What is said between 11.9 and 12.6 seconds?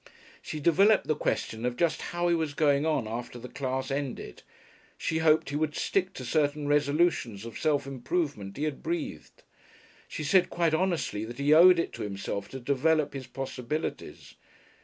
to himself to